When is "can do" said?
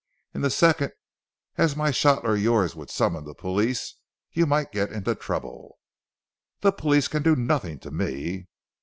7.07-7.35